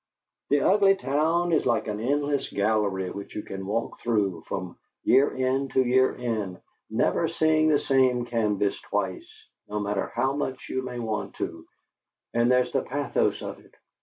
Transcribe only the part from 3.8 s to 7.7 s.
through, from year end to year end, never seeing